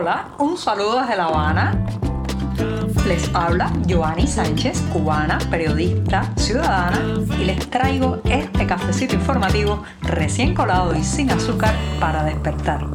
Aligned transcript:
Hola, 0.00 0.28
un 0.38 0.56
saludo 0.56 1.02
desde 1.02 1.14
La 1.14 1.24
Habana. 1.24 1.84
Les 3.06 3.30
habla 3.34 3.70
Joanny 3.86 4.26
Sánchez, 4.26 4.80
cubana, 4.94 5.38
periodista, 5.50 6.32
ciudadana, 6.36 7.22
y 7.38 7.44
les 7.44 7.68
traigo 7.68 8.18
este 8.24 8.66
cafecito 8.66 9.14
informativo 9.14 9.82
recién 10.00 10.54
colado 10.54 10.96
y 10.96 11.04
sin 11.04 11.30
azúcar 11.30 11.74
para 12.00 12.24
despertar. 12.24 12.86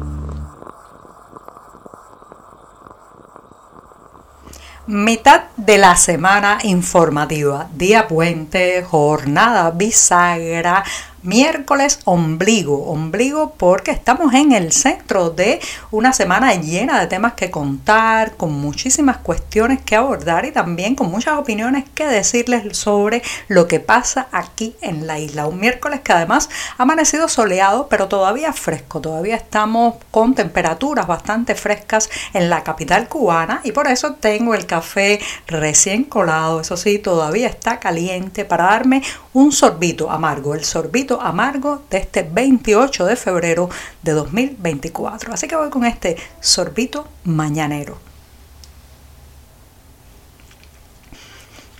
Mitad 4.88 5.44
de 5.56 5.78
la 5.78 5.94
semana 5.94 6.58
informativa, 6.64 7.68
día 7.72 8.08
puente, 8.08 8.82
jornada 8.82 9.70
bisagra, 9.70 10.82
miércoles 11.26 12.00
ombligo, 12.04 12.86
ombligo 12.86 13.54
porque 13.56 13.90
estamos 13.90 14.32
en 14.34 14.52
el 14.52 14.72
centro 14.72 15.30
de 15.30 15.60
una 15.90 16.12
semana 16.12 16.54
llena 16.54 17.00
de 17.00 17.06
temas 17.06 17.34
que 17.34 17.50
contar, 17.50 18.36
con 18.36 18.52
muchísimas 18.52 19.18
cuestiones 19.18 19.82
que 19.82 19.96
abordar 19.96 20.44
y 20.44 20.52
también 20.52 20.94
con 20.94 21.10
muchas 21.10 21.38
opiniones 21.38 21.84
que 21.94 22.06
decirles 22.06 22.76
sobre 22.76 23.22
lo 23.48 23.66
que 23.66 23.80
pasa 23.80 24.28
aquí 24.32 24.76
en 24.80 25.06
la 25.06 25.18
isla. 25.18 25.46
Un 25.46 25.60
miércoles 25.60 26.00
que 26.00 26.12
además 26.12 26.48
ha 26.78 26.84
amanecido 26.84 27.28
soleado, 27.28 27.88
pero 27.88 28.08
todavía 28.08 28.52
fresco, 28.52 29.00
todavía 29.00 29.36
estamos 29.36 29.96
con 30.10 30.34
temperaturas 30.34 31.06
bastante 31.06 31.54
frescas 31.54 32.08
en 32.32 32.48
la 32.48 32.62
capital 32.62 33.08
cubana 33.08 33.60
y 33.64 33.72
por 33.72 33.88
eso 33.88 34.14
tengo 34.14 34.54
el 34.54 34.66
café 34.66 35.20
recién 35.46 36.04
colado, 36.04 36.60
eso 36.60 36.76
sí, 36.76 36.98
todavía 36.98 37.48
está 37.48 37.80
caliente 37.80 38.44
para 38.44 38.64
darme 38.64 39.02
un 39.32 39.52
sorbito 39.52 40.10
amargo, 40.10 40.54
el 40.54 40.64
sorbito 40.64 41.15
amargo 41.20 41.82
de 41.90 41.98
este 41.98 42.22
28 42.22 43.06
de 43.06 43.16
febrero 43.16 43.68
de 44.02 44.12
2024. 44.12 45.32
Así 45.32 45.46
que 45.48 45.56
voy 45.56 45.70
con 45.70 45.84
este 45.84 46.16
sorbito 46.40 47.08
mañanero. 47.24 47.98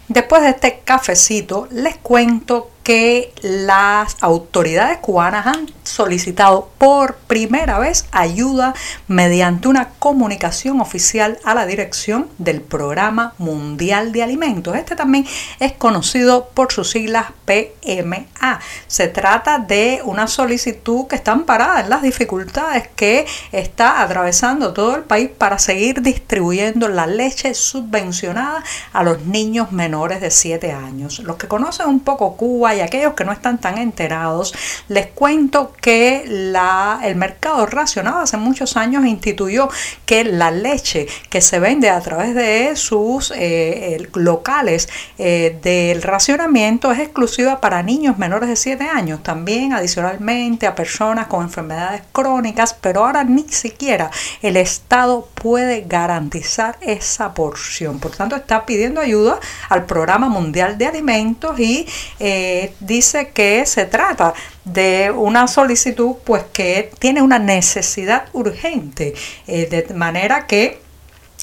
Después 0.08 0.42
de 0.42 0.50
este 0.50 0.80
cafecito, 0.84 1.68
les 1.72 1.96
cuento 1.96 2.70
que 2.86 3.32
las 3.42 4.16
autoridades 4.20 4.98
cubanas 4.98 5.44
han 5.48 5.66
solicitado 5.82 6.70
por 6.78 7.16
primera 7.16 7.80
vez 7.80 8.06
ayuda 8.12 8.74
mediante 9.08 9.66
una 9.66 9.88
comunicación 9.98 10.80
oficial 10.80 11.36
a 11.42 11.54
la 11.54 11.66
dirección 11.66 12.28
del 12.38 12.60
Programa 12.60 13.34
Mundial 13.38 14.12
de 14.12 14.22
Alimentos. 14.22 14.76
Este 14.76 14.94
también 14.94 15.26
es 15.58 15.72
conocido 15.72 16.50
por 16.50 16.72
sus 16.72 16.88
siglas 16.90 17.26
PMA. 17.44 18.60
Se 18.86 19.08
trata 19.08 19.58
de 19.58 20.00
una 20.04 20.28
solicitud 20.28 21.08
que 21.08 21.16
está 21.16 21.32
amparada 21.32 21.80
en 21.80 21.90
las 21.90 22.02
dificultades 22.02 22.86
que 22.94 23.26
está 23.50 24.00
atravesando 24.00 24.72
todo 24.72 24.94
el 24.94 25.02
país 25.02 25.28
para 25.36 25.58
seguir 25.58 26.02
distribuyendo 26.02 26.86
la 26.86 27.08
leche 27.08 27.52
subvencionada 27.54 28.62
a 28.92 29.02
los 29.02 29.22
niños 29.22 29.72
menores 29.72 30.20
de 30.20 30.30
7 30.30 30.70
años. 30.70 31.18
Los 31.18 31.34
que 31.34 31.48
conocen 31.48 31.88
un 31.88 31.98
poco 31.98 32.36
Cuba 32.36 32.75
y 32.76 32.80
aquellos 32.80 33.14
que 33.14 33.24
no 33.24 33.32
están 33.32 33.58
tan 33.58 33.78
enterados, 33.78 34.54
les 34.88 35.06
cuento 35.06 35.72
que 35.80 36.24
el 36.26 37.16
mercado 37.16 37.66
racionado 37.66 38.18
hace 38.18 38.36
muchos 38.36 38.76
años 38.76 39.04
instituyó 39.06 39.68
que 40.04 40.24
la 40.24 40.50
leche 40.50 41.06
que 41.30 41.40
se 41.40 41.58
vende 41.58 41.90
a 41.90 42.00
través 42.00 42.34
de 42.34 42.76
sus 42.76 43.32
eh, 43.34 44.08
locales 44.14 44.88
eh, 45.18 45.58
del 45.62 46.02
racionamiento 46.02 46.92
es 46.92 46.98
exclusiva 46.98 47.60
para 47.60 47.82
niños 47.82 48.18
menores 48.18 48.48
de 48.48 48.56
7 48.56 48.84
años, 48.84 49.22
también 49.22 49.72
adicionalmente 49.72 50.66
a 50.66 50.74
personas 50.74 51.26
con 51.26 51.42
enfermedades 51.42 52.02
crónicas, 52.12 52.74
pero 52.74 53.04
ahora 53.04 53.24
ni 53.24 53.48
siquiera 53.48 54.10
el 54.42 54.56
Estado 54.56 55.28
puede 55.34 55.82
garantizar 55.82 56.76
esa 56.80 57.34
porción. 57.34 57.98
Por 57.98 58.12
tanto, 58.12 58.36
está 58.36 58.66
pidiendo 58.66 59.00
ayuda 59.00 59.38
al 59.68 59.84
Programa 59.86 60.28
Mundial 60.28 60.78
de 60.78 60.86
Alimentos 60.86 61.58
y 61.58 61.86
eh, 62.18 62.65
dice 62.80 63.28
que 63.28 63.64
se 63.66 63.84
trata 63.84 64.34
de 64.64 65.10
una 65.10 65.48
solicitud 65.48 66.16
pues 66.24 66.44
que 66.52 66.90
tiene 66.98 67.22
una 67.22 67.38
necesidad 67.38 68.26
urgente, 68.32 69.14
eh, 69.46 69.66
de 69.66 69.94
manera 69.94 70.46
que 70.46 70.85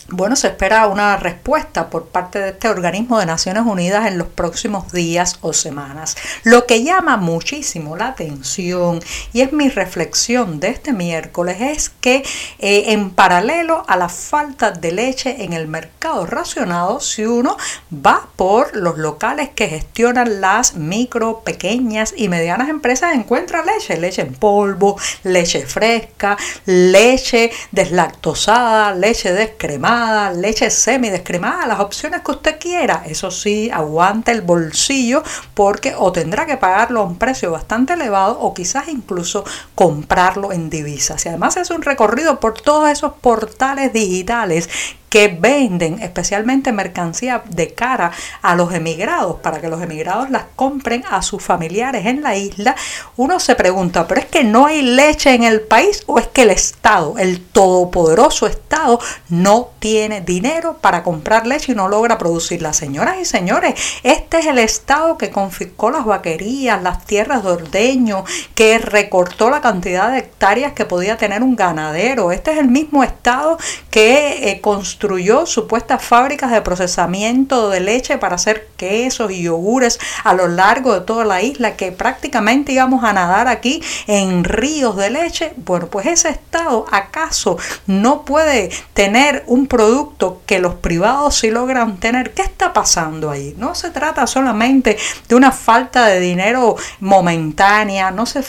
bueno, 0.10 0.36
se 0.36 0.48
espera 0.48 0.88
una 0.88 1.18
respuesta 1.18 1.90
por 1.90 2.08
parte 2.08 2.40
de 2.40 2.50
este 2.50 2.68
organismo 2.68 3.20
de 3.20 3.26
Naciones 3.26 3.64
Unidas 3.66 4.06
en 4.06 4.18
los 4.18 4.28
próximos 4.28 4.92
días 4.92 5.38
o 5.42 5.54
semanas. 5.54 6.18
Lo 6.44 6.66
que 6.66 6.84
llama 6.84 7.18
muchísimo 7.18 7.96
la 7.96 8.08
atención 8.08 9.00
y 9.32 9.42
es 9.42 9.54
mi 9.54 9.70
reflexión 9.70 10.60
de 10.60 10.70
este 10.70 10.92
miércoles 10.92 11.58
es 11.62 11.90
que 11.90 12.24
eh, 12.60 12.86
en 12.88 13.12
paralelo 13.12 13.86
a 13.88 13.96
la 13.96 14.10
falta 14.10 14.72
de 14.72 14.92
leche 14.92 15.44
en 15.44 15.54
el 15.54 15.68
mercado 15.68 16.26
racionado, 16.26 17.00
si 17.00 17.26
uno 17.26 17.58
va 17.94 18.28
por 18.36 18.76
los 18.76 18.98
locales 18.98 19.50
que 19.56 19.70
gestionan 19.70 20.42
las 20.42 20.76
micro, 20.76 21.42
pequeñas 21.46 22.14
y 22.18 22.28
medianas 22.28 22.68
empresas, 22.68 23.14
encuentra 23.14 23.64
leche, 23.64 23.98
leche 23.98 24.22
en 24.22 24.34
polvo, 24.34 24.98
leche 25.24 25.66
fresca, 25.66 26.38
leche 26.66 27.52
deslactosada, 27.72 28.94
leche 28.94 29.32
descremada 29.32 29.93
leche 30.36 30.70
semidescremada, 30.70 31.68
las 31.68 31.80
opciones 31.80 32.22
que 32.22 32.32
usted 32.32 32.60
quiera. 32.60 33.04
Eso 33.06 33.32
sí, 33.32 33.70
aguanta 33.72 34.32
el 34.32 34.42
bolsillo 34.42 35.24
porque 35.54 35.94
o 35.98 36.12
tendrá 36.12 36.46
que 36.46 36.58
pagarlo 36.58 37.02
a 37.02 37.04
un 37.04 37.18
precio 37.18 37.52
bastante 37.52 37.94
elevado 37.94 38.40
o 38.40 38.54
quizás 38.54 38.88
incluso 38.88 39.44
comprarlo 39.76 40.52
en 40.52 40.70
divisas. 40.70 41.26
Y 41.26 41.30
además 41.30 41.58
es 41.58 41.70
un 41.70 41.82
recorrido 41.82 42.40
por 42.40 42.60
todos 42.60 42.90
esos 42.90 43.14
portales 43.14 43.94
digitales 43.94 44.70
que 45.14 45.28
venden 45.28 46.02
especialmente 46.02 46.72
mercancía 46.72 47.44
de 47.48 47.76
cara 47.76 48.12
a 48.42 48.56
los 48.56 48.74
emigrados, 48.74 49.36
para 49.42 49.62
que 49.62 49.70
los 49.70 49.80
emigrados 49.80 50.32
las 50.32 50.46
compren 50.56 51.04
a 51.08 51.22
sus 51.22 51.44
familiares 51.44 52.08
en 52.08 52.24
la 52.24 52.36
isla, 52.36 52.76
uno 53.16 53.40
se 53.40 53.54
pregunta, 53.54 54.08
¿pero 54.08 54.22
es 54.22 54.26
que 54.26 54.44
no 54.44 54.66
hay 54.66 54.82
leche 54.82 55.36
en 55.36 55.44
el 55.44 55.62
país 55.62 56.02
o 56.08 56.18
es 56.18 56.26
que 56.26 56.42
el 56.42 56.50
Estado, 56.50 57.20
el 57.20 57.42
todopoderoso 57.42 58.48
Estado, 58.48 59.00
no 59.30 59.70
tiene 59.78 60.22
dinero 60.22 60.80
para 60.82 61.04
comprar 61.04 61.46
leche 61.46 61.74
y 61.74 61.76
no 61.76 61.88
logra 61.90 62.18
producirla? 62.18 62.74
Señoras 62.74 63.18
y 63.22 63.26
señores, 63.26 63.80
este 64.02 64.40
es 64.40 64.48
el 64.48 64.58
Estado 64.58 65.20
que 65.20 65.30
confiscó 65.30 65.92
las 65.92 66.06
vaquerías, 66.06 66.82
las 66.82 67.06
tierras 67.06 67.44
de 67.44 67.52
ordeño, 67.52 68.26
que 68.56 68.80
recortó 68.80 69.52
la 69.52 69.62
cantidad 69.62 70.12
de 70.12 70.18
hectáreas 70.18 70.74
que 70.74 70.86
podía 70.86 71.18
tener 71.18 71.44
un 71.44 71.56
ganadero. 71.56 72.32
Este 72.32 72.54
es 72.54 72.58
el 72.58 72.70
mismo 72.70 73.04
Estado 73.04 73.60
que 73.92 74.50
eh, 74.50 74.60
construyó 74.60 75.03
supuestas 75.46 76.04
fábricas 76.04 76.52
de 76.52 76.62
procesamiento 76.62 77.70
de 77.70 77.80
leche 77.80 78.18
para 78.18 78.36
hacer 78.36 78.70
quesos 78.78 79.32
y 79.32 79.44
yogures 79.44 80.00
a 80.24 80.34
lo 80.34 80.48
largo 80.48 80.94
de 80.94 81.02
toda 81.02 81.26
la 81.26 81.42
isla, 81.42 81.76
que 81.76 81.92
prácticamente 81.92 82.72
íbamos 82.72 83.04
a 83.04 83.14
nadar 83.14 83.48
aquí 83.48 83.82
en 84.08 84.44
ríos 84.44 84.96
de 84.96 85.10
leche. 85.10 85.54
Bueno, 85.58 85.88
pues 85.88 86.06
ese 86.06 86.30
Estado 86.30 86.86
acaso 86.92 87.58
no 87.88 88.24
puede 88.26 88.70
tener 88.94 89.44
un 89.48 89.68
producto 89.68 90.42
que 90.46 90.60
los 90.60 90.76
privados 90.76 91.36
sí 91.38 91.50
logran 91.50 91.98
tener. 92.00 92.34
¿Qué 92.34 92.44
está 92.44 92.74
pasando 92.74 93.32
ahí? 93.32 93.56
No 93.58 93.76
se 93.76 93.90
trata 93.90 94.28
solamente 94.28 94.98
de 95.28 95.36
una 95.36 95.52
falta 95.52 96.06
de 96.06 96.20
dinero 96.20 96.76
momentánea, 97.00 98.12
no 98.12 98.26
se 98.26 98.44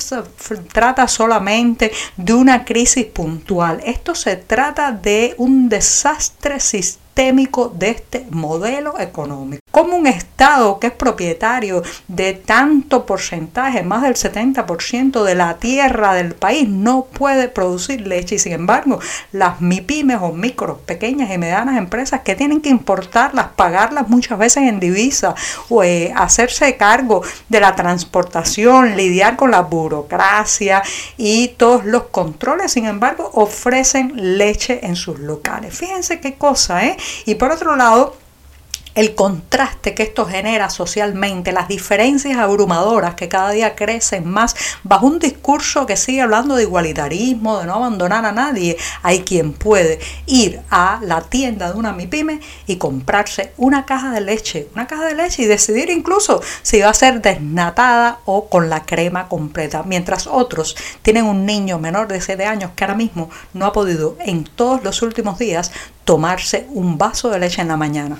trata 0.72 1.09
solamente 1.09 1.92
de 2.16 2.34
una 2.34 2.65
crisis 2.65 3.06
puntual. 3.06 3.81
Esto 3.84 4.15
se 4.15 4.36
trata 4.36 4.92
de 4.92 5.34
un 5.38 5.69
desastre 5.69 6.44
sistémico 6.60 7.69
de 7.69 7.91
este 7.91 8.27
modelo 8.31 8.99
económico. 9.00 9.64
Como 9.75 9.97
un 9.97 10.07
Estado 10.07 10.79
que 10.79 10.87
es 10.87 10.93
propietario 10.93 11.83
de 12.07 12.33
tanto 12.35 13.05
porcentaje, 13.05 13.83
más 13.83 14.03
del 14.03 14.15
70% 14.15 15.25
de 15.25 15.35
la 15.35 15.55
tierra 15.55 16.15
del 16.15 16.37
país, 16.37 16.69
no 16.69 17.07
puede 17.07 17.48
producir 17.48 18.07
leche 18.07 18.37
y 18.37 18.39
sin 18.39 18.53
embargo 18.53 19.01
las 19.33 19.60
MIPIMES 19.60 20.19
o 20.21 20.31
micro, 20.31 20.78
pequeñas 20.78 21.28
y 21.33 21.39
medianas 21.39 21.77
empresas 21.77 22.21
que 22.21 22.37
tienen 22.37 22.60
que 22.60 22.69
importarlas, 22.69 23.48
pagarlas 23.57 24.09
muchas 24.09 24.39
veces 24.39 24.63
en 24.69 24.78
divisa 24.78 25.34
o 25.69 25.83
eh, 25.83 26.13
hacerse 26.15 26.77
cargo 26.77 27.22
de 27.48 27.59
la 27.59 27.75
transportación, 27.75 28.97
lidiar 28.97 29.34
con 29.34 29.51
la 29.51 29.63
burocracia 29.63 30.84
y 31.16 31.48
todos 31.48 31.84
los 31.84 32.04
controles, 32.04 32.71
sin 32.71 32.87
embargo 32.87 33.28
ofrecen 33.34 34.39
leche 34.39 34.87
en 34.87 34.95
sus 34.95 35.19
locales. 35.19 35.77
Fíjense 35.77 36.21
qué 36.21 36.34
cosa, 36.34 36.87
¿eh? 36.87 36.97
Y 37.27 37.34
por 37.34 37.51
otro 37.51 37.75
lado, 37.75 38.15
el 38.95 39.15
contraste 39.15 39.95
que 39.95 40.05
esto 40.05 40.25
genera 40.27 40.71
socialmente, 40.71 41.53
las 41.53 41.69
diferencias 41.69 42.39
abrumadoras 42.39 43.15
que 43.15 43.29
cada 43.29 43.51
día 43.51 43.75
crecen 43.75 44.29
más 44.29 44.55
bajo 44.83 45.07
un 45.07 45.19
discurso 45.19 45.87
que 45.87 45.97
sigue 45.97 46.23
hablando 46.23 46.55
de 46.55 46.63
igualitarismo, 46.63 47.59
de 47.59 47.67
no 47.67 47.75
abandonar 47.75 48.25
a 48.25 48.33
nadie. 48.33 48.77
Hay 49.03 49.21
quien 49.21 49.53
puede 49.53 49.99
ir 50.27 50.61
a 50.71 51.01
la 51.03 51.23
tienda 51.23 51.73
de 51.73 51.79
una 51.79 51.93
MIPYME 51.93 52.41
y 52.67 52.77
comprarse 52.77 53.53
una 53.57 53.85
caja 53.85 54.13
de 54.13 54.21
leche, 54.21 54.69
una 54.75 54.87
caja 54.87 55.07
de 55.07 55.15
leche 55.15 55.43
y 55.43 55.47
decidir 55.47 55.91
incluso 55.91 56.41
si 56.63 56.81
va 56.81 56.91
a 56.91 56.95
ser 56.95 57.21
desnatada 57.21 58.19
o 58.25 58.49
con 58.49 58.71
la 58.71 58.85
crema 58.85 59.29
completa, 59.29 59.83
mientras 59.83 60.27
otros 60.27 60.77
tienen 61.03 61.25
un 61.25 61.47
niño 61.47 61.79
menor 61.79 62.09
de 62.09 62.21
7 62.21 62.45
años 62.47 62.71
que 62.77 62.85
ahora 62.85 62.95
mismo 62.95 63.31
no 63.53 63.67
ha 63.67 63.73
podido 63.73 64.17
en 64.21 64.45
todos 64.45 64.85
los 64.85 65.03
últimos 65.03 65.39
días 65.39 65.73
tomarse 66.05 66.67
un 66.71 66.99
vaso 66.99 67.31
de 67.31 67.39
leche 67.39 67.63
en 67.63 67.69
la 67.69 67.77
mañana. 67.77 68.19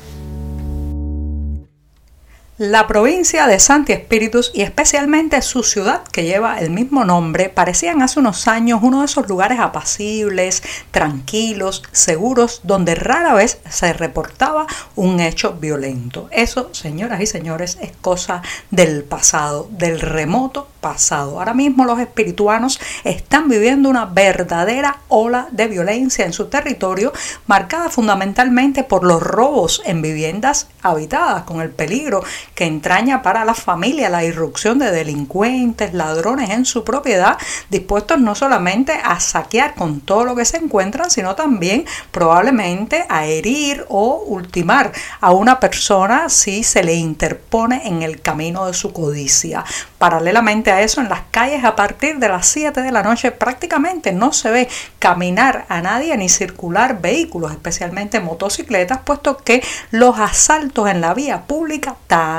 La 2.57 2.87
provincia 2.87 3.49
de 3.49 3.59
Santi 3.59 3.93
Espíritus 3.93 4.53
y 4.55 4.63
especialmente 4.63 5.43
su 5.43 5.65
ciudad 5.65 6.05
que 6.05 6.23
lleva 6.23 6.61
el 6.61 6.71
mismo 6.71 7.05
nombre 7.05 7.49
parecían 7.49 8.01
hace 8.01 8.21
unos 8.21 8.47
años 8.47 8.79
uno 8.81 9.01
de 9.01 9.07
esos 9.07 9.29
lugares 9.29 9.59
apacibles, 9.59 10.63
tranquilos, 10.93 11.83
seguros, 11.91 12.61
donde 12.63 12.95
rara 12.95 13.35
vez 13.35 13.59
se 13.69 13.93
reportaba 13.93 14.69
un 14.95 15.19
hecho 15.19 15.55
violento. 15.55 16.29
Eso, 16.31 16.73
señoras 16.73 17.21
y 17.23 17.27
señores, 17.27 17.77
es 17.81 17.91
cosa 18.01 18.41
del 18.71 19.03
pasado, 19.03 19.67
del 19.73 19.99
remoto 19.99 20.69
pasado. 20.81 21.39
Ahora 21.39 21.55
mismo 21.55 21.87
los 21.87 21.99
espirituanos 21.99 22.79
están 23.03 23.49
viviendo 23.49 23.89
una 23.89 24.05
verdadera 24.05 25.01
ola 25.09 25.49
de 25.51 25.67
violencia 25.67 26.25
en 26.25 26.33
su 26.33 26.47
territorio, 26.47 27.13
marcada 27.49 27.91
fundamentalmente 27.91 28.85
por 28.85 29.03
los 29.03 29.21
robos 29.21 29.83
en 29.87 30.03
viviendas 30.03 30.69
habitadas, 30.83 31.43
con 31.45 31.61
el 31.61 31.71
peligro 31.71 32.23
que 32.55 32.65
entraña 32.65 33.23
para 33.23 33.45
la 33.45 33.55
familia 33.55 34.09
la 34.09 34.25
irrupción 34.25 34.79
de 34.79 34.91
delincuentes, 34.91 35.95
ladrones 35.95 36.51
en 36.51 36.65
su 36.65 36.85
propiedad, 36.85 37.39
dispuestos 37.71 38.21
no 38.21 38.35
solamente 38.35 38.93
a 38.93 39.21
saquear 39.21 39.75
con 39.75 40.01
todo 40.01 40.25
lo 40.25 40.37
que 40.37 40.45
se 40.45 40.59
encuentran, 40.59 41.11
sino 41.11 41.35
también 41.35 41.85
probablemente 42.11 43.07
a 43.09 43.27
herir 43.27 43.85
o 43.89 44.25
ultimar 44.27 44.93
a 45.21 45.33
una 45.33 45.61
persona 45.61 46.29
si 46.29 46.65
se 46.65 46.83
le 46.83 46.95
interpone 46.95 47.83
en 47.87 48.03
el 48.03 48.21
camino 48.21 48.67
de 48.67 48.75
su 48.75 48.93
codicia. 48.93 49.65
Paralelamente 49.99 50.71
a 50.71 50.83
eso, 50.83 51.01
en 51.01 51.09
las 51.09 51.23
calles 51.31 51.65
a 51.65 51.77
partir 51.77 52.19
de 52.19 52.29
las 52.29 52.47
7 52.47 52.83
de 52.83 52.93
la 52.93 53.03
noche 53.03 53.31
prácticamente 53.31 54.13
no 54.13 54.33
se 54.33 54.51
ve 54.51 54.69
caminar 54.99 55.67
a 55.69 55.81
nadie 55.81 56.17
ni 56.17 56.29
circular 56.29 57.01
vehículos, 57.01 57.53
especialmente 57.53 58.21
motocicletas, 58.21 59.01
puesto 59.05 59.39
que 59.39 59.63
los 59.91 60.19
asaltos 60.19 60.89
en 60.89 61.01
la 61.01 61.15
vía 61.15 61.43
pública 61.43 61.97
también 62.07 62.34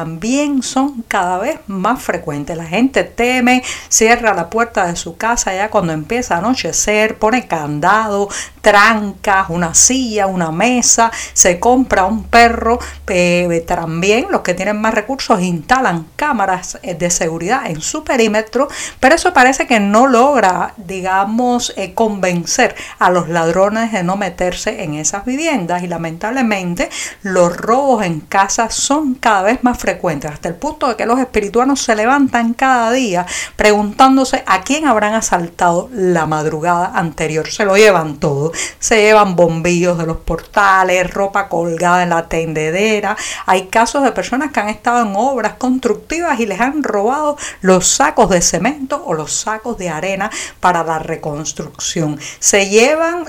son 0.62 1.04
cada 1.08 1.38
vez 1.38 1.60
más 1.68 2.02
frecuentes. 2.02 2.58
La 2.58 2.66
gente 2.66 3.04
teme, 3.04 3.64
cierra 3.90 4.34
la 4.34 4.50
puerta 4.50 4.88
de 4.88 4.96
su 4.96 5.18
casa 5.18 5.54
ya 5.54 5.70
cuando 5.70 5.94
empieza 5.94 6.36
a 6.36 6.38
anochecer, 6.40 7.18
pone 7.18 7.48
candado, 7.48 8.30
trancas, 8.62 9.50
una 9.50 9.76
silla, 9.76 10.26
una 10.26 10.52
mesa, 10.52 11.12
se 11.34 11.60
compra 11.60 12.06
un 12.06 12.24
perro. 12.24 12.80
Eh, 13.08 13.64
también 13.68 14.28
los 14.32 14.42
que 14.42 14.54
tienen 14.56 14.82
más 14.82 14.94
recursos 14.94 15.40
instalan 15.42 16.08
cámaras 16.16 16.80
eh, 16.82 16.96
de 16.96 17.10
seguridad 17.10 17.70
en 17.70 17.82
su 17.82 18.04
perímetro, 18.04 18.68
pero 19.00 19.16
eso 19.16 19.34
parece 19.34 19.68
que 19.68 19.80
no 19.80 20.08
logra, 20.08 20.74
digamos, 20.78 21.74
eh, 21.78 21.94
convencer 21.94 22.76
a 22.98 23.12
los 23.12 23.30
ladrones 23.30 23.92
de 23.92 24.04
no 24.04 24.18
meterse 24.18 24.84
en 24.84 24.96
esas 24.96 25.26
viviendas 25.26 25.84
y 25.84 25.88
lamentablemente 25.88 26.90
los 27.22 27.56
robos 27.56 28.04
en 28.04 28.20
casa 28.20 28.70
son 28.70 29.14
cada 29.14 29.44
vez 29.44 29.64
más 29.64 29.78
frecuentes, 29.78 29.85
hasta 30.28 30.50
el 30.50 30.56
punto 30.56 30.88
de 30.88 30.96
que 30.96 31.06
los 31.06 31.20
espirituanos 31.20 31.82
se 31.82 31.96
levantan 31.96 32.54
cada 32.54 32.92
día 32.92 33.26
preguntándose 33.56 34.44
a 34.48 34.64
quién 34.64 34.88
habrán 34.88 35.14
asaltado 35.14 35.90
la 35.94 36.26
madrugada 36.26 36.92
anterior. 36.96 37.50
Se 37.50 37.66
lo 37.66 37.76
llevan 37.76 38.18
todo, 38.18 38.52
se 38.80 39.02
llevan 39.02 39.36
bombillos 39.36 39.98
de 39.98 40.06
los 40.06 40.18
portales, 40.18 41.12
ropa 41.14 41.48
colgada 41.50 42.04
en 42.04 42.10
la 42.10 42.28
tendedera. 42.28 43.16
Hay 43.46 43.68
casos 43.68 44.04
de 44.04 44.12
personas 44.12 44.52
que 44.52 44.60
han 44.60 44.70
estado 44.70 45.04
en 45.04 45.14
obras 45.16 45.54
constructivas 45.54 46.40
y 46.40 46.46
les 46.46 46.60
han 46.60 46.82
robado 46.82 47.38
los 47.62 47.88
sacos 47.88 48.30
de 48.30 48.42
cemento 48.42 49.04
o 49.06 49.14
los 49.14 49.34
sacos 49.34 49.78
de 49.78 49.90
arena 49.90 50.32
para 50.60 50.84
la 50.84 51.00
reconstrucción. 51.00 52.20
Se 52.40 52.70
llevan 52.70 53.26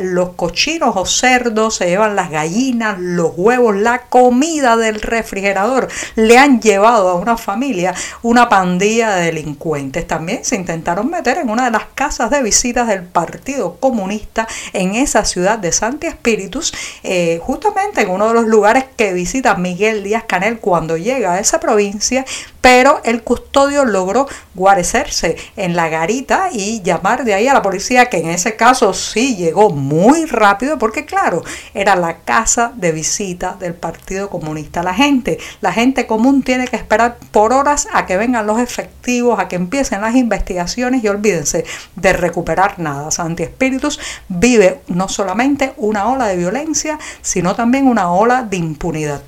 los 0.00 0.30
cochinos 0.30 0.94
o 0.96 1.06
cerdos, 1.06 1.76
se 1.76 1.86
llevan 1.86 2.16
las 2.16 2.30
gallinas, 2.30 2.98
los 2.98 3.32
huevos, 3.36 3.76
la 3.76 4.02
comida 4.02 4.76
del 4.76 5.00
refrigerador. 5.00 5.87
Le 6.16 6.38
han 6.38 6.60
llevado 6.60 7.08
a 7.08 7.14
una 7.14 7.36
familia 7.36 7.94
una 8.22 8.48
pandilla 8.48 9.14
de 9.14 9.26
delincuentes. 9.26 10.06
También 10.06 10.44
se 10.44 10.56
intentaron 10.56 11.10
meter 11.10 11.38
en 11.38 11.50
una 11.50 11.66
de 11.66 11.70
las 11.70 11.84
casas 11.94 12.30
de 12.30 12.42
visitas 12.42 12.88
del 12.88 13.04
Partido 13.04 13.76
Comunista 13.80 14.46
en 14.72 14.94
esa 14.94 15.24
ciudad 15.24 15.58
de 15.58 15.72
Santi 15.72 16.06
Espíritus, 16.06 16.72
eh, 17.02 17.40
justamente 17.42 18.02
en 18.02 18.10
uno 18.10 18.28
de 18.28 18.34
los 18.34 18.46
lugares 18.46 18.84
que 18.96 19.12
visita 19.12 19.54
Miguel 19.54 20.02
Díaz 20.02 20.24
Canel 20.26 20.58
cuando 20.58 20.96
llega 20.96 21.34
a 21.34 21.40
esa 21.40 21.60
provincia, 21.60 22.24
pero 22.60 23.00
el 23.04 23.22
custodio 23.22 23.84
logró 23.84 24.26
guarecerse 24.54 25.36
en 25.56 25.76
la 25.76 25.88
garita 25.88 26.48
y 26.52 26.82
llamar 26.82 27.24
de 27.24 27.34
ahí 27.34 27.48
a 27.48 27.54
la 27.54 27.62
policía, 27.62 28.06
que 28.06 28.18
en 28.18 28.30
ese 28.30 28.56
caso 28.56 28.92
sí 28.92 29.36
llegó 29.36 29.70
muy 29.70 30.24
rápido, 30.24 30.78
porque 30.78 31.04
claro, 31.04 31.42
era 31.74 31.96
la 31.96 32.18
casa 32.18 32.72
de 32.74 32.92
visita 32.92 33.56
del 33.58 33.74
Partido 33.74 34.28
Comunista. 34.30 34.82
La 34.82 34.94
gente, 34.94 35.38
la 35.60 35.72
gente 35.72 36.06
común 36.06 36.42
tiene 36.42 36.66
que 36.66 36.76
esperar 36.76 37.18
por 37.30 37.52
horas 37.52 37.88
a 37.92 38.06
que 38.06 38.16
vengan 38.16 38.46
los 38.46 38.58
efectivos, 38.58 39.38
a 39.38 39.48
que 39.48 39.56
empiecen 39.56 40.00
las 40.00 40.14
investigaciones 40.14 41.04
y 41.04 41.08
olvídense 41.08 41.64
de 41.96 42.12
recuperar 42.12 42.78
nada. 42.78 43.10
Santi 43.10 43.42
Espíritus 43.44 44.00
vive 44.28 44.80
no 44.88 45.08
solamente 45.08 45.72
una 45.76 46.08
ola 46.08 46.26
de 46.26 46.36
violencia, 46.36 46.98
sino 47.22 47.54
también 47.54 47.86
una 47.86 48.12
ola 48.12 48.42
de 48.42 48.56
impunidad. 48.56 49.22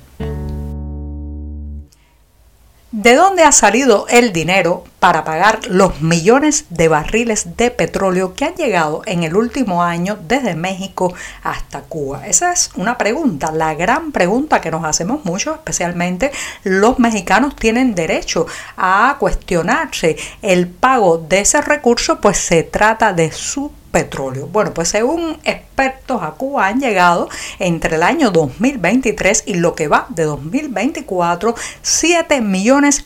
¿De 2.91 3.15
dónde 3.15 3.43
ha 3.43 3.53
salido 3.53 4.05
el 4.09 4.33
dinero 4.33 4.83
para 5.01 5.23
pagar 5.23 5.61
los 5.67 5.99
millones 6.01 6.65
de 6.69 6.87
barriles 6.87 7.57
de 7.57 7.71
petróleo 7.71 8.35
que 8.35 8.45
han 8.45 8.53
llegado 8.53 9.01
en 9.07 9.23
el 9.23 9.35
último 9.35 9.81
año 9.81 10.19
desde 10.27 10.53
México 10.53 11.11
hasta 11.41 11.81
Cuba? 11.81 12.27
Esa 12.27 12.53
es 12.53 12.69
una 12.75 12.99
pregunta, 12.99 13.51
la 13.51 13.73
gran 13.73 14.11
pregunta 14.11 14.61
que 14.61 14.69
nos 14.69 14.85
hacemos 14.85 15.25
mucho, 15.25 15.55
especialmente 15.55 16.31
los 16.63 16.99
mexicanos 16.99 17.55
tienen 17.55 17.95
derecho 17.95 18.45
a 18.77 19.15
cuestionarse 19.19 20.17
el 20.43 20.67
pago 20.67 21.17
de 21.17 21.39
ese 21.39 21.61
recurso, 21.61 22.21
pues 22.21 22.37
se 22.37 22.61
trata 22.61 23.11
de 23.11 23.31
su 23.31 23.71
petróleo. 23.91 24.47
Bueno, 24.47 24.73
pues 24.73 24.89
según 24.89 25.37
expertos 25.43 26.23
a 26.23 26.31
Cuba 26.31 26.67
han 26.67 26.79
llegado 26.79 27.29
entre 27.59 27.97
el 27.97 28.03
año 28.03 28.31
2023 28.31 29.43
y 29.45 29.55
lo 29.55 29.75
que 29.75 29.87
va 29.87 30.07
de 30.09 30.23
2024 30.23 31.55
7 31.81 32.41
millones 32.41 33.05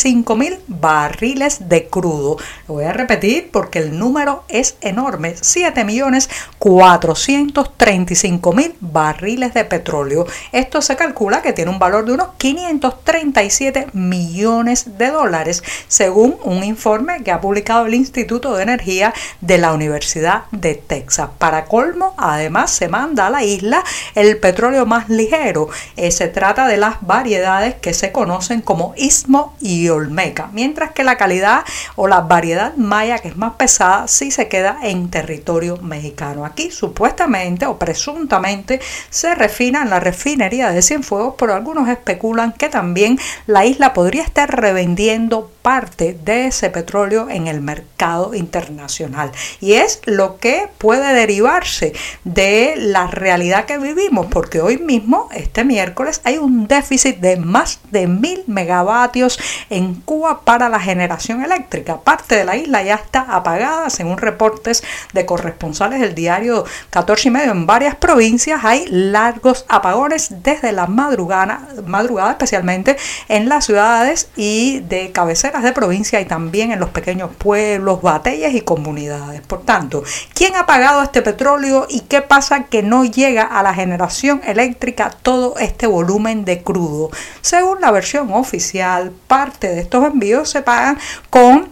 435 0.00 0.36
mil 0.36 0.58
barriles 0.66 1.68
de 1.68 1.86
crudo. 1.86 2.38
Lo 2.66 2.74
voy 2.74 2.84
a 2.84 2.92
repetir 2.92 3.50
porque 3.52 3.80
el 3.80 3.98
número 3.98 4.44
es 4.48 4.76
enorme. 4.80 5.34
7 5.38 5.84
millones 5.84 6.30
435 6.58 8.52
mil 8.52 8.74
barriles 8.80 9.52
de 9.52 9.64
petróleo. 9.64 10.26
Esto 10.52 10.80
se 10.80 10.96
calcula 10.96 11.42
que 11.42 11.52
tiene 11.52 11.70
un 11.70 11.78
valor 11.78 12.06
de 12.06 12.12
unos 12.12 12.28
537 12.38 13.88
millones 13.92 14.98
de 14.98 15.10
dólares 15.10 15.62
según 15.88 16.36
un 16.44 16.64
informe 16.64 17.22
que 17.22 17.32
ha 17.32 17.40
publicado 17.40 17.86
el 17.86 17.94
Instituto 17.94 18.56
de 18.56 18.62
Energía 18.62 19.12
de 19.40 19.58
la 19.58 19.72
Universidad 19.72 20.44
de 20.50 20.76
Texas. 20.76 21.28
Para 21.38 21.66
colmo, 21.66 22.14
además 22.16 22.70
se 22.70 22.88
manda 22.88 23.26
a 23.26 23.30
la 23.30 23.44
isla 23.44 23.84
el 24.14 24.38
petróleo 24.38 24.86
más 24.86 25.10
ligero. 25.10 25.68
Eh, 25.96 26.10
se 26.10 26.28
trata 26.28 26.66
de 26.66 26.78
las 26.78 26.96
variedades 27.02 27.74
que 27.74 27.92
se 27.92 28.12
conocen 28.12 28.62
como 28.62 28.94
Istmo 28.96 29.54
y 29.60 29.89
Olmeca, 29.90 30.48
mientras 30.52 30.92
que 30.92 31.04
la 31.04 31.16
calidad 31.16 31.64
o 31.96 32.08
la 32.08 32.20
variedad 32.20 32.74
maya, 32.76 33.18
que 33.18 33.28
es 33.28 33.36
más 33.36 33.54
pesada, 33.54 34.08
sí 34.08 34.30
se 34.30 34.48
queda 34.48 34.78
en 34.82 35.10
territorio 35.10 35.76
mexicano. 35.78 36.44
Aquí 36.44 36.70
supuestamente 36.70 37.66
o 37.66 37.78
presuntamente 37.78 38.80
se 39.10 39.34
refina 39.34 39.82
en 39.82 39.90
la 39.90 40.00
refinería 40.00 40.70
de 40.70 40.82
Cienfuegos, 40.82 41.34
pero 41.38 41.54
algunos 41.54 41.88
especulan 41.88 42.52
que 42.52 42.68
también 42.68 43.18
la 43.46 43.64
isla 43.64 43.92
podría 43.92 44.22
estar 44.22 44.50
revendiendo 44.50 45.50
parte 45.62 46.18
de 46.24 46.46
ese 46.46 46.70
petróleo 46.70 47.28
en 47.30 47.46
el 47.46 47.60
mercado 47.60 48.34
internacional. 48.34 49.32
Y 49.60 49.74
es 49.74 50.00
lo 50.04 50.38
que 50.38 50.68
puede 50.78 51.12
derivarse 51.14 51.92
de 52.24 52.74
la 52.76 53.06
realidad 53.06 53.66
que 53.66 53.78
vivimos, 53.78 54.26
porque 54.26 54.60
hoy 54.60 54.78
mismo, 54.78 55.28
este 55.34 55.64
miércoles, 55.64 56.20
hay 56.24 56.38
un 56.38 56.66
déficit 56.66 57.18
de 57.18 57.36
más 57.36 57.80
de 57.90 58.06
mil 58.06 58.44
megavatios 58.46 59.38
en 59.68 59.94
Cuba 59.94 60.42
para 60.44 60.68
la 60.68 60.80
generación 60.80 61.44
eléctrica. 61.44 62.00
Parte 62.00 62.36
de 62.36 62.44
la 62.44 62.56
isla 62.56 62.82
ya 62.82 62.94
está 62.94 63.20
apagada, 63.22 63.90
según 63.90 64.18
reportes 64.18 64.82
de 65.12 65.26
corresponsales 65.26 66.00
del 66.00 66.14
diario 66.14 66.64
14 66.90 67.28
y 67.28 67.30
medio 67.30 67.52
en 67.52 67.66
varias 67.66 67.94
provincias. 67.96 68.64
Hay 68.64 68.86
largos 68.88 69.64
apagones 69.68 70.42
desde 70.42 70.72
la 70.72 70.86
madrugada, 70.86 71.68
madrugada 71.86 72.32
especialmente 72.32 72.96
en 73.28 73.48
las 73.48 73.66
ciudades 73.66 74.28
y 74.36 74.80
de 74.80 75.12
de 75.58 75.72
provincia 75.72 76.20
y 76.20 76.24
también 76.24 76.70
en 76.70 76.78
los 76.78 76.90
pequeños 76.90 77.30
pueblos, 77.36 78.00
batallas 78.00 78.54
y 78.54 78.60
comunidades. 78.60 79.40
Por 79.40 79.64
tanto, 79.64 80.04
¿quién 80.32 80.54
ha 80.54 80.64
pagado 80.64 81.02
este 81.02 81.22
petróleo 81.22 81.86
y 81.90 82.02
qué 82.02 82.22
pasa 82.22 82.64
que 82.64 82.84
no 82.84 83.04
llega 83.04 83.42
a 83.42 83.62
la 83.64 83.74
generación 83.74 84.40
eléctrica 84.46 85.10
todo 85.10 85.56
este 85.58 85.88
volumen 85.88 86.44
de 86.44 86.62
crudo? 86.62 87.10
Según 87.40 87.80
la 87.80 87.90
versión 87.90 88.32
oficial, 88.32 89.12
parte 89.26 89.68
de 89.68 89.80
estos 89.80 90.04
envíos 90.04 90.48
se 90.48 90.62
pagan 90.62 90.98
con 91.28 91.69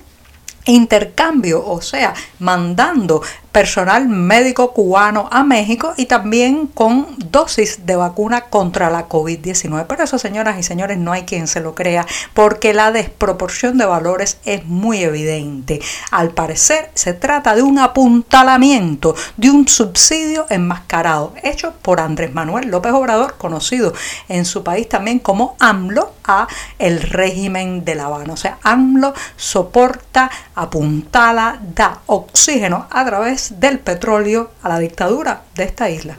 intercambio, 0.69 1.67
o 1.67 1.81
sea, 1.81 2.15
mandando 2.39 3.23
personal 3.53 4.07
médico 4.09 4.73
cubano 4.73 5.29
a 5.33 5.43
México 5.43 5.95
y 5.97 6.07
también 6.07 6.67
con 6.69 7.07
dosis 7.31 7.87
de 7.87 7.97
vacuna 7.97 8.43
contra 8.43 8.91
la 8.91 9.09
COVID-19. 9.09 9.87
Pero 9.89 10.05
eso, 10.05 10.19
señoras 10.19 10.59
y 10.59 10.63
señores, 10.63 10.99
no 10.99 11.13
hay 11.13 11.23
quien 11.23 11.49
se 11.49 11.61
lo 11.61 11.75
crea 11.75 12.07
porque 12.35 12.75
la 12.75 12.93
desproporción 12.93 13.79
de 13.79 13.87
valores 13.87 14.39
es 14.45 14.65
muy 14.67 15.03
evidente. 15.03 15.81
Al 16.11 16.31
parecer, 16.31 16.91
se 16.95 17.15
trata 17.15 17.57
de 17.57 17.63
un 17.63 17.79
apuntalamiento, 17.79 19.17
de 19.37 19.51
un 19.51 19.67
subsidio 19.67 20.47
enmascarado, 20.51 21.35
hecho 21.43 21.73
por 21.83 22.01
Andrés 22.01 22.33
Manuel 22.33 22.69
López 22.69 22.93
Obrador, 22.93 23.37
conocido 23.39 23.93
en 24.29 24.45
su 24.45 24.63
país 24.63 24.89
también 24.89 25.19
como 25.19 25.57
AMLO, 25.59 26.13
a 26.29 26.47
el 26.79 27.01
régimen 27.01 27.85
de 27.85 27.95
La 27.95 28.05
Habana. 28.05 28.35
O 28.35 28.37
sea, 28.37 28.59
AMLO 28.63 29.15
soporta, 29.37 30.31
apuntala, 30.59 31.59
da 31.75 32.01
oxígeno 32.07 32.87
a 32.91 33.05
través 33.05 33.61
del 33.61 33.79
petróleo 33.79 34.51
a 34.63 34.69
la 34.69 34.79
dictadura 34.79 35.43
de 35.55 35.65
esta 35.65 35.89
isla. 35.89 36.17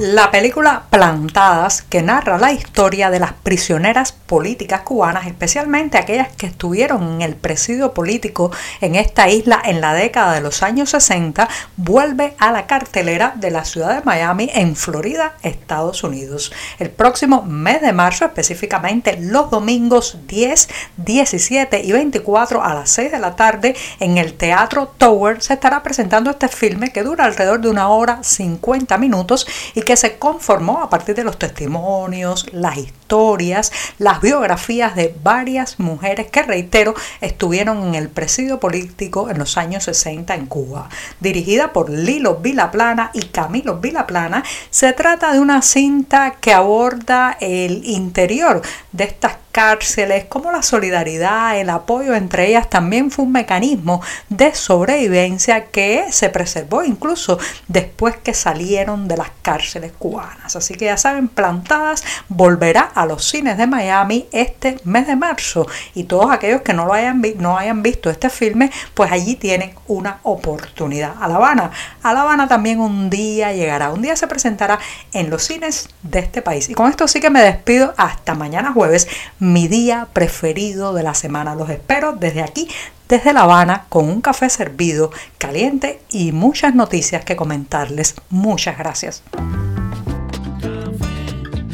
La 0.00 0.32
película 0.32 0.86
Plantadas, 0.90 1.82
que 1.82 2.02
narra 2.02 2.36
la 2.36 2.50
historia 2.50 3.10
de 3.10 3.20
las 3.20 3.32
prisioneras 3.32 4.10
políticas 4.10 4.80
cubanas, 4.80 5.28
especialmente 5.28 5.98
aquellas 5.98 6.34
que 6.34 6.46
estuvieron 6.46 7.14
en 7.14 7.22
el 7.22 7.36
presidio 7.36 7.94
político 7.94 8.50
en 8.80 8.96
esta 8.96 9.28
isla 9.28 9.62
en 9.64 9.80
la 9.80 9.94
década 9.94 10.34
de 10.34 10.40
los 10.40 10.64
años 10.64 10.90
60, 10.90 11.48
vuelve 11.76 12.34
a 12.38 12.50
la 12.50 12.66
cartelera 12.66 13.34
de 13.36 13.52
la 13.52 13.64
ciudad 13.64 13.94
de 13.94 14.02
Miami, 14.04 14.50
en 14.52 14.74
Florida, 14.74 15.34
Estados 15.42 16.02
Unidos. 16.02 16.52
El 16.80 16.90
próximo 16.90 17.42
mes 17.42 17.80
de 17.80 17.92
marzo, 17.92 18.24
específicamente 18.24 19.16
los 19.20 19.48
domingos 19.48 20.18
10, 20.26 20.68
17 20.96 21.84
y 21.84 21.92
24 21.92 22.64
a 22.64 22.74
las 22.74 22.90
6 22.90 23.12
de 23.12 23.20
la 23.20 23.36
tarde, 23.36 23.76
en 24.00 24.18
el 24.18 24.34
Teatro 24.34 24.92
Tower 24.98 25.40
se 25.40 25.54
estará 25.54 25.84
presentando 25.84 26.30
este 26.30 26.48
filme 26.48 26.92
que 26.92 27.04
dura 27.04 27.26
alrededor 27.26 27.60
de 27.60 27.68
una 27.70 27.88
hora 27.90 28.24
50 28.24 28.98
minutos 28.98 29.46
y 29.74 29.83
que 29.84 29.96
se 29.96 30.18
conformó 30.18 30.82
a 30.82 30.90
partir 30.90 31.14
de 31.14 31.24
los 31.24 31.38
testimonios, 31.38 32.46
las 32.52 32.76
historias, 32.76 33.72
las 33.98 34.20
biografías 34.20 34.96
de 34.96 35.14
varias 35.22 35.78
mujeres 35.78 36.30
que, 36.30 36.42
reitero, 36.42 36.94
estuvieron 37.20 37.82
en 37.82 37.94
el 37.94 38.08
presidio 38.08 38.60
político 38.60 39.30
en 39.30 39.38
los 39.38 39.56
años 39.56 39.84
60 39.84 40.34
en 40.34 40.46
Cuba. 40.46 40.88
Dirigida 41.20 41.72
por 41.72 41.90
Lilo 41.90 42.36
Vilaplana 42.36 43.10
y 43.14 43.22
Camilo 43.26 43.78
Vilaplana, 43.78 44.42
se 44.70 44.92
trata 44.92 45.32
de 45.32 45.40
una 45.40 45.62
cinta 45.62 46.36
que 46.40 46.52
aborda 46.52 47.36
el 47.40 47.84
interior 47.84 48.62
de 48.92 49.04
estas 49.04 49.43
cárceles, 49.54 50.24
como 50.24 50.50
la 50.50 50.64
solidaridad, 50.64 51.56
el 51.60 51.70
apoyo 51.70 52.16
entre 52.16 52.48
ellas 52.48 52.68
también 52.68 53.12
fue 53.12 53.24
un 53.24 53.30
mecanismo 53.30 54.02
de 54.28 54.52
sobrevivencia 54.52 55.66
que 55.66 56.06
se 56.10 56.28
preservó 56.28 56.82
incluso 56.82 57.38
después 57.68 58.16
que 58.16 58.34
salieron 58.34 59.06
de 59.06 59.16
las 59.16 59.28
cárceles 59.42 59.92
cubanas. 59.96 60.56
Así 60.56 60.74
que 60.74 60.86
ya 60.86 60.96
saben, 60.96 61.28
Plantadas 61.28 62.02
volverá 62.28 62.80
a 62.80 63.06
los 63.06 63.24
cines 63.28 63.56
de 63.56 63.68
Miami 63.68 64.26
este 64.32 64.80
mes 64.82 65.06
de 65.06 65.14
marzo 65.14 65.68
y 65.94 66.02
todos 66.02 66.32
aquellos 66.32 66.62
que 66.62 66.72
no 66.72 66.86
lo 66.86 66.92
hayan, 66.92 67.22
no 67.38 67.56
hayan 67.56 67.80
visto 67.80 68.10
este 68.10 68.30
filme, 68.30 68.72
pues 68.94 69.12
allí 69.12 69.36
tienen 69.36 69.72
una 69.86 70.18
oportunidad. 70.24 71.14
A 71.20 71.28
La 71.28 71.36
Habana, 71.36 71.70
a 72.02 72.12
La 72.12 72.22
Habana 72.22 72.48
también 72.48 72.80
un 72.80 73.08
día 73.08 73.52
llegará, 73.52 73.92
un 73.92 74.02
día 74.02 74.16
se 74.16 74.26
presentará 74.26 74.80
en 75.12 75.30
los 75.30 75.44
cines 75.44 75.90
de 76.02 76.18
este 76.18 76.42
país. 76.42 76.68
Y 76.68 76.74
con 76.74 76.90
esto 76.90 77.06
sí 77.06 77.20
que 77.20 77.30
me 77.30 77.40
despido 77.40 77.94
hasta 77.96 78.34
mañana 78.34 78.72
jueves 78.72 79.06
mi 79.52 79.68
día 79.68 80.08
preferido 80.12 80.94
de 80.94 81.02
la 81.02 81.14
semana. 81.14 81.54
Los 81.54 81.68
espero 81.70 82.12
desde 82.12 82.42
aquí, 82.42 82.68
desde 83.08 83.32
La 83.32 83.42
Habana, 83.42 83.84
con 83.88 84.08
un 84.08 84.20
café 84.20 84.48
servido, 84.48 85.10
caliente 85.38 86.00
y 86.10 86.32
muchas 86.32 86.74
noticias 86.74 87.24
que 87.24 87.36
comentarles. 87.36 88.14
Muchas 88.30 88.78
gracias. 88.78 89.22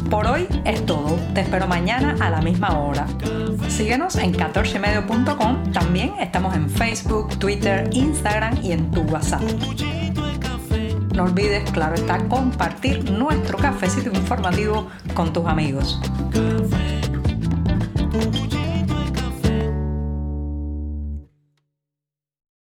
Por 0.09 0.27
hoy 0.27 0.47
es 0.65 0.85
todo. 0.85 1.17
Te 1.33 1.41
espero 1.41 1.67
mañana 1.67 2.17
a 2.19 2.29
la 2.29 2.41
misma 2.41 2.77
hora. 2.77 3.07
Síguenos 3.69 4.17
en 4.17 4.33
14medio.com. 4.33 5.71
También 5.71 6.13
estamos 6.19 6.53
en 6.53 6.69
Facebook, 6.69 7.39
Twitter, 7.39 7.89
Instagram 7.93 8.59
y 8.61 8.73
en 8.73 8.91
tu 8.91 9.01
WhatsApp. 9.03 9.41
No 11.15 11.23
olvides, 11.23 11.69
claro 11.71 11.95
está, 11.95 12.19
compartir 12.27 13.09
nuestro 13.11 13.57
cafecito 13.57 14.09
informativo 14.09 14.89
con 15.13 15.31
tus 15.31 15.45
amigos. 15.45 15.99
tout. 18.11 18.50